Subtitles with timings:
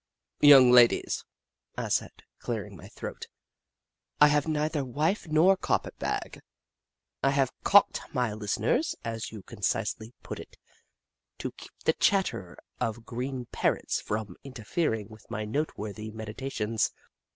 [0.39, 1.23] "Young ladies,"
[1.77, 3.27] I said, clearing my throat,"
[4.19, 6.39] I have neither wife nor carpet bag.
[7.21, 10.57] I have calked my listeners, as you concisely put it,
[11.37, 16.89] to keep the chatter of green parrots from inter fering with my noteworthy meditations.